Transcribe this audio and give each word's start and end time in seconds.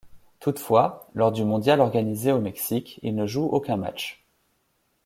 Toutefois, 0.39 1.07
lors 1.13 1.31
du 1.31 1.45
mondial 1.45 1.79
organisé 1.79 2.31
au 2.31 2.41
Mexique, 2.41 2.99
il 3.03 3.13
ne 3.13 3.27
joue 3.27 3.45
aucun 3.45 3.77
match. 3.77 4.25